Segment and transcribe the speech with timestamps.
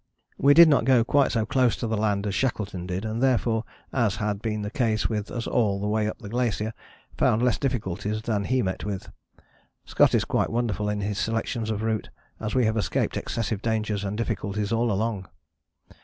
[0.39, 3.65] We did not go quite so close to the land as Shackleton did, and therefore,
[3.93, 6.73] as had been the case with us all the way up the glacier,
[7.19, 9.11] found less difficulties than he met with.
[9.85, 12.09] Scott is quite wonderful in his selections of route,
[12.39, 15.27] as we have escaped excessive dangers and difficulties all along.